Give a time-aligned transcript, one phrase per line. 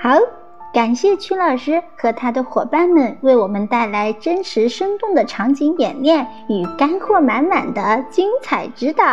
[0.00, 0.10] 好，
[0.72, 9.04] 感谢曲老师和他的伙伴们为我们带来真实生动的场景演练与干货满满的精彩指导。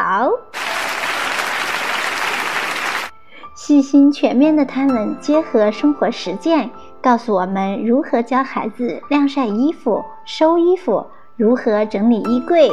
[3.56, 6.70] 细心全面的他们结合生活实践，
[7.02, 12.70] 告诉我们如何教孩子晾晒衣服、收衣服，如何整理衣柜，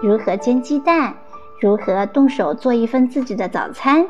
[0.00, 1.14] 如何煎鸡蛋，
[1.60, 4.06] 如何动手做一份自己的早餐，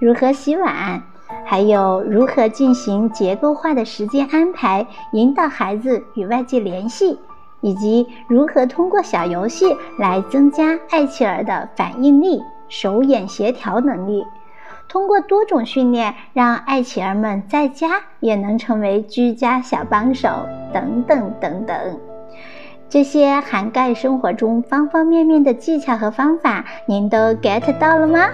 [0.00, 1.00] 如何洗碗，
[1.44, 7.18] 还有如何进行结构化的时间安排，引导孩子与外界联系，
[7.60, 14.24] 以及如何通过小游戏来增加爱企儿的反应力、手眼协调能力。
[14.88, 20.28] 通过多种训练，让爱企儿们在家也能成为居家小帮手，
[20.72, 21.76] 等等等等。
[22.88, 28.30] 这些涵盖生活中方方面面的技巧和方法，您都 get 到了吗？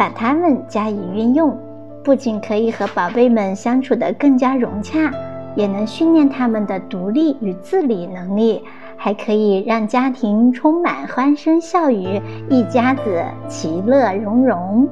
[0.00, 1.54] 把它们加以运用，
[2.02, 5.12] 不仅可以和宝贝们相处得更加融洽，
[5.54, 8.62] 也能训练他们的独立与自理能力。
[8.96, 14.88] 还可以让家庭充满欢声笑语，一家子其乐融融。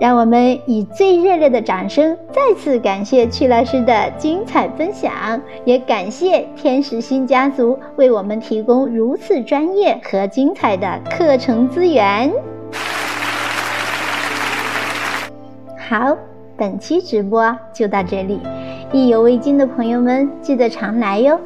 [0.00, 5.12] 让我们以最热烈的掌声再次感谢曲老师的精彩分享，
[5.64, 12.32] 也感谢天使星家族为我们提供如此专业和精彩的课程资源。
[15.88, 16.14] 好，
[16.54, 18.38] 本期直播就到这里，
[18.92, 21.40] 意犹未尽的朋友们记得常来哟。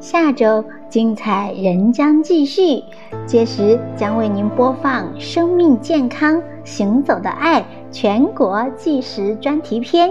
[0.00, 2.82] 下周精彩仍将继续，
[3.24, 7.60] 届时将为您播放《生命健康行走的爱》
[7.92, 10.10] 全国纪实专题片，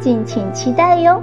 [0.00, 1.20] 敬请期待哟！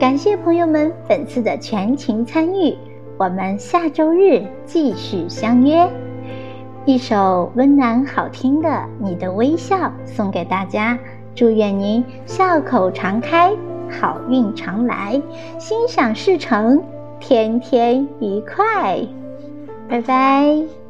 [0.00, 2.74] 感谢朋友们本次的全情参与，
[3.18, 5.86] 我们下周日继续相约。
[6.86, 8.68] 一首温暖好听的
[8.98, 10.98] 《你的微笑》送给大家，
[11.34, 13.56] 祝愿您笑口常开，
[13.90, 15.20] 好运常来，
[15.58, 16.82] 心想事成。
[17.18, 19.00] 天天愉快，
[19.88, 20.83] 拜拜。